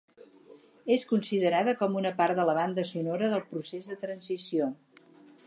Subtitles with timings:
[0.95, 4.73] És considerada com una part de la banda sonora del procés de transició.